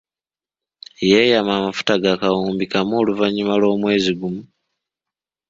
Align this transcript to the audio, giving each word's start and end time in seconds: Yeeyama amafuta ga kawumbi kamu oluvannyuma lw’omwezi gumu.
Yeeyama 1.09 1.51
amafuta 1.59 1.93
ga 2.03 2.13
kawumbi 2.21 2.65
kamu 2.71 2.93
oluvannyuma 3.01 3.53
lw’omwezi 3.61 4.11
gumu. 4.19 4.41